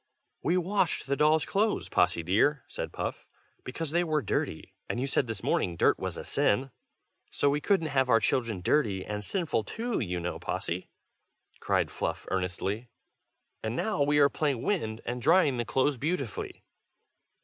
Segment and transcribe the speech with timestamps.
[0.41, 3.27] "We washed the dolls' clothes, Possy dear," said Puff,
[3.63, 6.71] "because they were dirty, and you said this morning dirt was a sin."
[7.29, 10.89] "So we couldn't have our children dirty and sinful too, you know, Possy!"
[11.59, 12.89] cried Fluff, earnestly.
[13.61, 16.63] "And now we are playing wind, and drying the clothes beautifully."